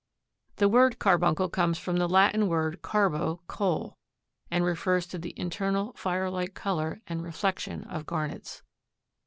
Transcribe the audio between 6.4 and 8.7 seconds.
color and reflection of garnets.